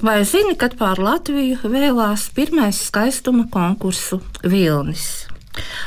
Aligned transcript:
Vai 0.00 0.24
zini, 0.24 0.56
kad 0.60 0.74
pār 0.76 1.00
Latviju 1.00 1.70
vēlās 1.72 2.26
pirmais 2.36 2.78
skaistuma 2.88 3.46
konkursu 3.52 4.20
Vilnis? 4.44 5.26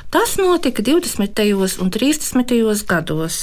Tas 0.09 0.33
notika 0.41 0.81
20. 0.81 1.43
un 1.83 1.91
30. 1.93 2.55
gados, 2.89 3.37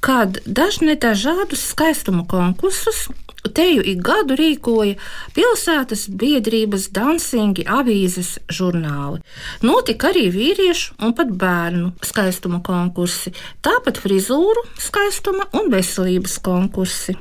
kad 0.00 0.40
dažne 0.46 0.96
dažādus 0.96 1.66
skaistuma 1.74 2.24
konkursus 2.24 3.08
Teju 3.52 3.82
ik 3.84 3.98
gadu 4.00 4.38
rīkoja 4.40 4.94
pilsētas 5.36 6.06
biedrības, 6.08 6.86
dansingi, 6.96 7.66
avīzes, 7.68 8.38
žurnāli. 8.48 9.20
Notika 9.60 10.08
arī 10.14 10.30
vīriešu 10.32 10.96
un 11.04 11.12
pat 11.18 11.28
bērnu 11.28 11.92
skaistuma 12.08 12.62
konkursi, 12.64 13.34
tāpat 13.60 14.00
frizūru, 14.00 14.64
skaistuma 14.80 15.50
un 15.60 15.68
veselības 15.76 16.40
konkursi. 16.40 17.18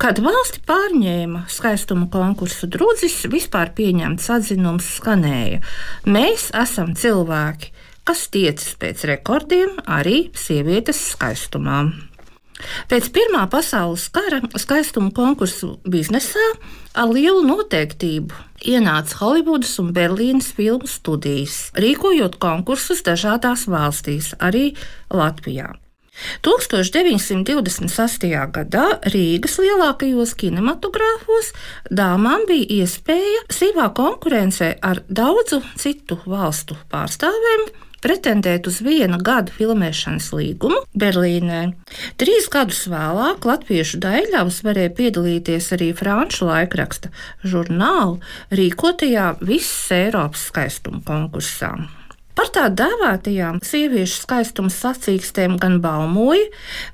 Kad 0.00 0.20
valsti 0.24 0.60
pārņēma 0.68 1.46
skaistuma 1.52 2.08
konkursu 2.12 2.68
drudzis, 2.68 3.22
vispār 3.32 3.72
pieņemts 3.76 4.28
atzinums 4.36 4.90
skanēja: 4.98 5.62
Mēs 6.04 6.50
esam 6.56 6.92
cilvēki, 6.98 7.72
kas 8.06 8.26
tiecas 8.32 8.74
pēc 8.80 9.06
rekordiem 9.10 9.80
arī 9.86 10.28
sievietes 10.36 11.00
skaistumā. 11.14 11.86
Pēc 12.88 13.08
Pirmā 13.12 13.42
pasaules 13.52 14.06
kara 14.12 14.40
skaistuma 14.56 15.10
konkursu 15.16 15.74
biznesā 15.84 16.44
ar 16.96 17.10
lielu 17.12 17.42
noteiktību 17.44 18.44
ienāca 18.72 19.20
Holivudas 19.20 19.74
un 19.82 19.92
Berlīnas 19.96 20.52
filmu 20.56 20.88
studijas, 20.88 21.66
rīkojot 21.76 22.38
konkursus 22.40 23.04
dažādās 23.06 23.66
valstīs, 23.68 24.32
arī 24.40 24.70
Latvijā. 25.12 25.74
1928. 26.46 28.30
gadā 28.56 28.86
Rīgas 29.12 29.58
lielākajos 29.62 30.36
kinematogrāfos 30.40 31.52
dāmām 31.90 32.46
bija 32.48 32.82
iespēja 32.82 33.46
sīvā 33.52 33.90
konkurencē 33.96 34.76
ar 34.84 35.02
daudzu 35.08 35.62
citu 35.80 36.20
valstu 36.26 36.78
pārstāvēm 36.92 37.68
pretendēt 38.06 38.68
uz 38.70 38.80
viena 38.84 39.18
gada 39.22 39.52
filmēšanas 39.56 40.30
līgumu 40.36 40.82
Berlīnē. 40.98 41.62
Trīs 42.20 42.48
gadus 42.52 42.84
vēlāk 42.92 43.46
latviešu 43.48 44.00
daļļavas 44.04 44.62
varēja 44.66 44.94
piedalīties 45.00 45.72
arī 45.76 45.90
franču 45.96 46.46
laikraksta 46.50 47.12
žurnālu 47.46 48.20
rīkotajā 48.54 49.32
visas 49.42 49.90
Eiropas 49.96 50.48
skaistuma 50.52 51.02
konkursā. 51.06 51.74
Par 52.36 52.50
tā 52.52 52.66
dēvētajām 52.68 53.62
sieviešu 53.64 54.20
skaistuma 54.26 54.68
sacīkstēm 54.72 55.56
gan 55.60 55.78
baumoja, 55.80 56.50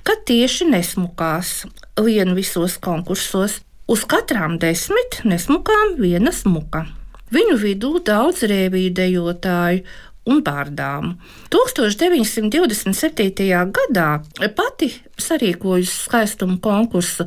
ka 0.06 0.14
tieši 0.28 0.68
nesmukās 0.70 1.64
lien 1.98 2.36
visos 2.38 2.78
konkursos. 2.82 3.58
Uz 3.90 4.04
katrām 4.08 4.54
desmit 4.62 5.18
nesmukām 5.26 5.96
viena 5.98 6.30
smuka. 6.32 6.86
Viņu 7.34 7.56
vidū 7.58 7.96
daudz 8.06 8.44
rēvīju 8.46 8.94
dejotāju 8.94 9.82
un 10.28 10.42
pārdām. 10.46 11.16
1927. 11.52 13.48
gadā 13.74 14.08
pati 14.56 14.90
sarīkojusi 15.22 15.96
skaistuma 16.06 16.58
konkursu, 16.62 17.26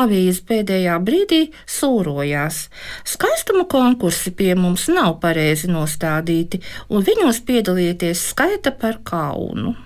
avīze 0.00 0.42
pēdējā 0.48 0.98
brīdī 1.04 1.42
sūrojās. 1.66 2.66
Skaistuma 3.14 3.64
konkursi 3.70 4.34
pie 4.36 4.52
mums 4.58 4.88
nav 4.92 5.18
pareizi 5.22 5.70
nostādīti, 5.70 6.62
un 6.90 7.06
viņos 7.06 7.42
piedalīties 7.46 8.28
skaita 8.32 8.74
par 8.78 9.00
kaunu. 9.06 9.76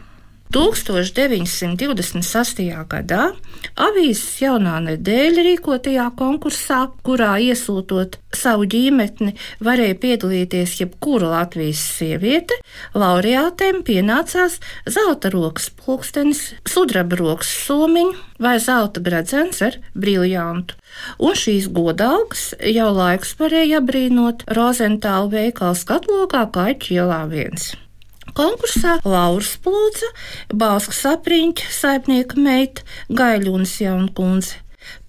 1928. 0.55 2.87
gadā 2.87 3.23
avīzes 3.83 4.37
jaunā 4.41 4.77
nedēļa 4.85 5.43
rīkotajā 5.47 6.05
konkursā, 6.19 6.79
kurā 7.07 7.33
iesūtot 7.43 8.19
savu 8.37 8.67
ģimeni, 8.71 9.35
varēja 9.65 9.97
piedalīties 10.03 10.81
jebkura 10.81 11.29
Latvijas 11.33 11.83
sieviete, 11.97 12.55
laureātēm 12.95 13.83
pienācās 13.87 14.61
zelta 14.87 15.31
rokas 15.35 15.71
pulkstenis, 15.83 16.55
sudraba 16.69 17.17
rokas 17.19 17.51
somiņu 17.67 18.15
vai 18.43 18.59
zelta 18.63 19.01
gradzens 19.01 19.63
ar 19.65 19.75
briljantu. 19.97 20.77
Un 21.19 21.35
šīs 21.37 21.69
godalgas 21.73 22.55
jau 22.61 22.93
laikus 22.95 23.35
varēja 23.41 23.81
apbrīnot 23.83 24.47
Rozentāla 24.57 25.29
veikala 25.33 25.75
skatlogā 25.77 26.47
Kaļķi 26.55 27.01
ielā 27.01 27.25
viens. 27.33 27.75
Konkursā 28.37 28.99
Lauras 29.09 29.55
Plūca, 29.65 30.11
Bāzkas 30.53 31.01
apriņķa 31.15 31.71
saimnieka 31.73 32.37
meita 32.37 32.85
Gaiļunas 33.09 33.73
jaunkundze. 33.81 34.59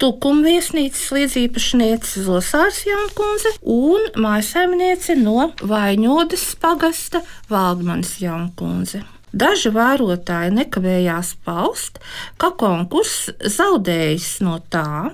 Tukuma 0.02 0.48
viesnīcas 0.48 1.04
līdzīpašniece 1.14 2.24
Zosārs 2.26 2.80
Jaunkundze 2.88 3.52
un 3.62 4.08
mājsaimniece 4.24 5.18
no 5.20 5.52
Vaņodas 5.60 6.48
pagasta 6.62 7.22
Valdmanis 7.52 8.16
Jaunkundze. 8.24 9.04
Daži 9.38 9.74
vērotāji 9.76 10.56
nekavējās 10.56 11.36
paust, 11.46 12.00
ka 12.40 12.54
konkurss 12.58 13.28
zaudējis 13.58 14.38
no 14.48 14.58
tā, 14.72 15.12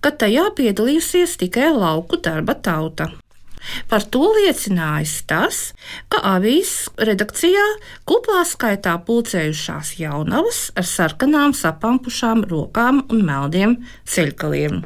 ka 0.00 0.14
tajā 0.14 0.48
piedalījusies 0.56 1.36
tikai 1.42 1.72
lauku 1.74 2.22
darba 2.22 2.54
tauta. 2.54 3.10
Par 3.90 4.04
to 4.10 4.30
liecinājis 4.38 5.14
tas, 5.30 5.60
ka 6.12 6.22
avīzes 6.36 6.90
redakcijā 7.08 7.66
kuplā 8.08 8.42
skaitā 8.48 8.96
pulcējušās 9.06 9.96
jaunavas 10.00 10.66
ar 10.76 10.88
sarkanām 10.88 11.54
sapampušām 11.56 12.44
rokām 12.50 13.04
un 13.10 13.24
meldiem 13.26 13.80
ceļkaliem. 14.08 14.84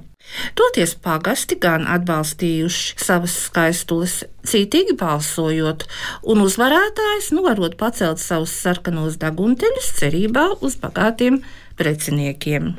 Toties 0.54 0.92
pagasti 1.02 1.56
gan 1.58 1.86
atbalstījuši 1.90 2.98
savas 3.02 3.34
skaistules, 3.46 4.20
cītīgi 4.46 4.94
balsojot, 5.00 5.86
un 6.30 6.44
uzvarētājs 6.44 7.32
nu 7.34 7.42
varot 7.46 7.74
pacelt 7.80 8.22
savus 8.22 8.54
sarkanos 8.62 9.18
dagunteļus 9.22 9.90
cerībā 9.98 10.46
uz 10.60 10.78
bagātiem 10.82 11.40
preciniekiem. 11.80 12.76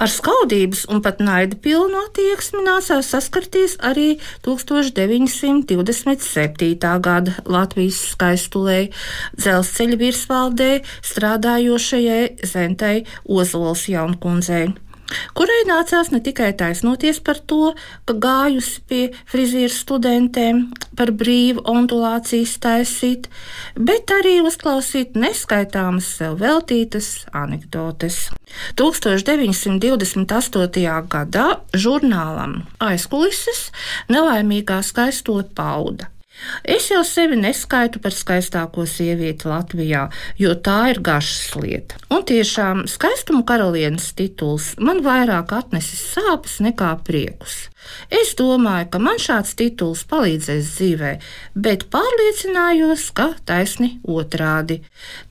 Ar 0.00 0.08
skaudības 0.10 0.86
un 0.90 0.98
pat 1.04 1.20
naida 1.22 1.56
pilnu 1.64 1.96
attieksmi 2.08 2.60
nācās 2.66 3.10
saskarties 3.14 3.72
arī 3.90 4.08
1927. 4.46 7.00
gada 7.08 7.32
Latvijas 7.44 7.98
skaistulē 8.14 8.80
dzelzceļa 9.38 9.96
virsvaldē 10.00 10.72
strādājošajai 11.12 12.24
Zentai 12.54 12.96
Ozols 13.24 13.82
jaunkundzei 13.92 14.66
kurai 15.36 15.62
nācās 15.68 16.10
ne 16.12 16.20
tikai 16.24 16.52
taisnoties 16.58 17.18
par 17.24 17.38
to, 17.50 17.74
ka 18.08 18.14
gājusi 18.24 18.80
pie 18.88 19.02
frizieru 19.30 19.74
studentēm 19.74 20.56
par 20.98 21.08
brīvu 21.12 21.60
ondulācijas 21.70 22.52
taisīt, 22.64 23.22
bet 23.76 24.10
arī 24.14 24.34
uzklausīt 24.46 25.08
neskaitāmas 25.18 26.06
sev 26.18 26.32
veltītas 26.42 27.08
anekdotes. 27.32 28.16
1928. 28.78 31.06
gadā 31.14 31.48
žurnālam 31.74 32.52
aizkulises 32.82 33.60
nelaimīgā 34.12 34.82
skaistule 34.86 35.44
pauda 35.54 36.04
Es 36.64 36.88
jau 36.90 37.02
sevi 37.06 37.36
neskaitu 37.38 38.00
par 38.02 38.14
skaistāko 38.14 38.84
sievieti 38.88 39.48
Latvijā, 39.48 40.08
jo 40.40 40.54
tā 40.66 40.78
ir 40.92 41.00
gašas 41.04 41.54
lieta. 41.60 42.00
Un 42.12 42.24
tiešām 42.26 42.84
skaistuma 42.90 43.44
karalienes 43.48 44.10
tituls 44.18 44.72
man 44.78 45.02
vairāk 45.06 45.54
atnesis 45.56 46.02
sāpes 46.14 46.58
nekā 46.64 46.90
priekus. 47.06 47.68
Es 48.08 48.34
domāju, 48.38 48.88
ka 48.92 49.00
man 49.06 49.20
šāds 49.20 49.54
tituls 49.58 50.04
palīdzēs 50.10 50.74
dzīvē, 50.74 51.14
bet 51.54 51.88
pārliecinājos, 51.94 53.10
ka 53.16 53.32
taisni 53.48 53.98
otrādi. 54.02 54.80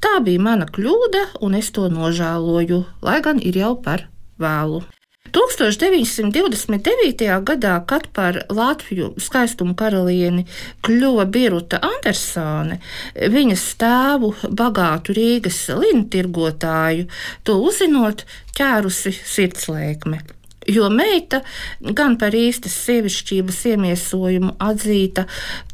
Tā 0.03 0.19
bija 0.25 0.47
mana 0.49 0.69
kļūda, 0.69 1.27
un 1.45 1.57
es 1.59 1.73
to 1.75 1.89
nožēloju, 1.91 2.83
lai 3.05 3.21
gan 3.25 3.41
ir 3.41 3.63
jau 3.65 3.75
par 3.81 4.07
vēlu. 4.41 4.83
1929. 5.31 7.43
gadā, 7.43 7.85
kad 7.87 8.07
par 8.13 8.43
Latviju 8.49 9.13
skaistumu 9.17 9.75
karalieni 9.79 10.45
kļuva 10.85 11.25
Biruta 11.25 11.79
Andersone, 11.81 12.79
viņas 13.15 13.65
tēvu, 13.81 14.33
bagātu 14.51 15.13
Rīgas 15.17 15.69
linu 15.79 16.05
tirgotāju, 16.13 17.07
to 17.43 17.53
uzzinot, 17.63 18.25
ķērusi 18.57 19.11
sirdslēkme 19.23 20.21
jo 20.67 20.89
meita 20.93 21.41
gan 21.79 22.17
par 22.21 22.35
īstas 22.37 22.75
sievišķības 22.85 23.59
iemiesojumu 23.73 24.55
atzīta, 24.63 25.25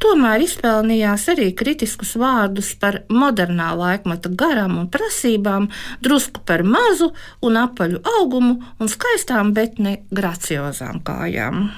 tomēr 0.02 0.44
izpelnījās 0.46 1.28
arī 1.34 1.50
kritiskus 1.56 2.16
vārdus 2.20 2.72
par 2.80 3.02
modernā 3.12 3.72
laikmeta 3.78 4.32
garām 4.32 4.78
un 4.82 4.88
prasībām, 4.92 5.68
drusku 6.04 6.44
par 6.46 6.64
mazu 6.66 7.12
un 7.44 7.60
apaļu 7.60 8.02
augumu 8.18 8.58
un 8.80 8.90
skaistām, 8.90 9.54
bet 9.56 9.78
ne 9.82 10.00
graciozām 10.14 11.02
kājām. 11.04 11.70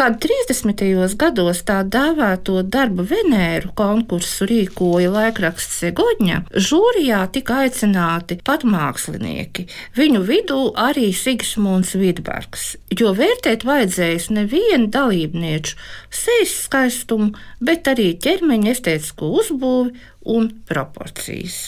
Kad 0.00 0.20
30. 0.22 0.80
gados 1.18 1.58
tā 1.66 1.80
dēvēto 1.82 2.62
darba 2.62 3.02
Venēru 3.04 3.72
konkursu 3.76 4.46
rīkoja 4.48 5.10
laikraksts 5.12 5.80
Segoņa, 5.82 6.38
žūrijā 6.54 7.18
tika 7.34 7.58
aicināti 7.64 8.38
pat 8.46 8.64
mākslinieki. 8.64 9.66
Viņu 9.98 10.22
vidū 10.30 10.60
arī 10.78 11.10
Sigismunds 11.12 11.92
Vidbergs, 11.98 12.78
jo 12.96 13.12
vērtēt 13.18 13.66
vajadzējis 13.68 14.30
nevienu 14.38 14.88
dalībnieku 14.94 15.76
sejas 16.22 16.56
skaistumu, 16.68 17.34
bet 17.60 17.90
arī 17.90 18.12
ķermeņa 18.22 18.76
estētisko 18.78 19.34
uzbūvi 19.42 20.08
un 20.38 20.52
proporcijas. 20.70 21.64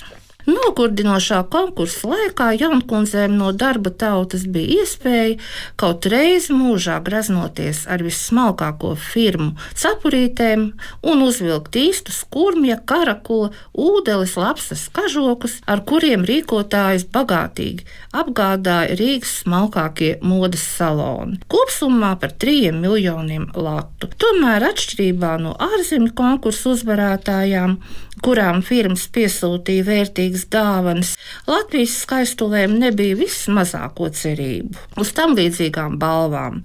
Nogurdinošā 0.48 1.42
konkursa 1.52 2.10
laikā 2.10 2.48
jaunkundzēm 2.58 3.36
no 3.38 3.52
darba 3.54 3.92
tautas 3.94 4.42
bija 4.50 4.82
iespēja 4.82 5.38
kaut 5.80 6.06
reizi 6.10 6.54
mūžā 6.56 6.98
graznoties 7.06 7.84
ar 7.86 8.02
vissmalkāko 8.02 8.94
firmu 8.98 9.52
cepurītēm 9.78 10.64
un 11.12 11.24
uzvilkt 11.26 11.78
īstu 11.78 12.14
skurmja, 12.14 12.80
karakula, 12.86 13.52
ūdeles, 13.72 14.34
lapsas 14.40 14.88
kažokus, 14.94 15.60
ar 15.70 15.84
kuriem 15.86 16.26
rīkotājs 16.28 17.06
bagātīgi 17.14 17.86
apgādāja 18.12 18.96
Rīgas 18.98 19.38
smalkākie 19.42 20.16
modes 20.26 20.64
saloni. 20.76 21.38
Kopsumā 21.52 22.14
par 22.20 22.34
3 22.44 22.72
miljoniem 22.76 23.48
latu. 23.56 24.10
Tomēr 24.20 24.66
atšķirībā 24.72 25.36
no 25.42 25.54
ārzemju 25.70 26.12
konkursu 26.18 26.74
uzvarētājām, 26.76 27.78
kurām 28.22 28.60
firmas 28.66 29.08
piesūtīja 29.12 29.86
vērtīgas 30.32 30.48
dāvanas, 30.50 31.16
Latvijas 31.46 32.00
skaistulēm 32.02 32.78
nebija 32.80 33.16
vismazāko 33.16 34.10
cerību 34.10 35.00
uz 35.00 35.12
tam 35.12 35.34
līdzīgām 35.36 35.98
balvām. 35.98 36.62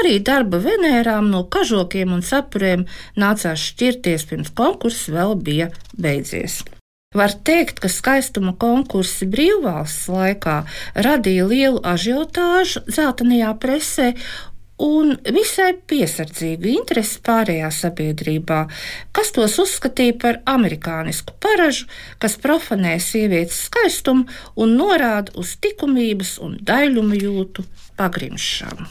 Arī 0.00 0.20
darba 0.20 0.58
venērām 0.58 1.30
no 1.30 1.44
kažokiem 1.44 2.12
un 2.12 2.22
sapuriem 2.22 2.86
nācās 3.16 3.58
šķirties 3.58 4.28
pirms 4.30 4.52
konkurss 4.54 5.08
vēl 5.08 5.36
bija 5.36 5.70
beidzies. 5.98 6.62
Var 7.10 7.32
teikt, 7.42 7.80
ka 7.82 7.88
skaistuma 7.90 8.52
konkursi 8.54 9.26
brīvvalsts 9.26 10.06
laikā 10.06 10.60
radīja 10.94 11.48
lielu 11.50 11.80
ažiotāžu 11.82 12.84
dzeltenajā 12.86 13.50
presē 13.58 14.12
un 14.80 15.12
visai 15.36 15.72
piesardzīgu 15.90 16.70
interesi 16.72 17.20
pārējā 17.26 17.68
sabiedrībā, 17.74 18.60
kas 19.16 19.32
tos 19.36 19.58
uzskatīja 19.62 20.16
par 20.22 20.40
amerikānisku 20.50 21.36
paražu, 21.42 21.88
kas 22.22 22.38
profanē 22.40 22.96
sievietes 23.02 23.66
skaistumu 23.68 24.26
un 24.56 24.78
norāda 24.80 25.36
uz 25.40 25.56
likumības 25.64 26.38
un 26.44 26.56
daļumu 26.64 27.20
jūtu 27.20 27.66
pagrimšanu. 28.00 28.88